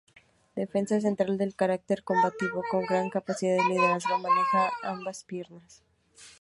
Defensa 0.61 0.97
central 1.07 1.33
de 1.41 1.47
carácter 1.61 1.99
combativo 2.09 2.59
con 2.71 2.81
gran 2.89 3.07
capacidad 3.15 3.55
de 3.57 3.65
Liderazgo, 3.65 4.17
maneja 4.17 4.71
ambas 4.83 5.23
piernas. 5.25 5.83